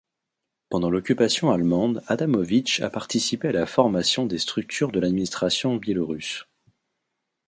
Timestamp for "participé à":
2.89-3.51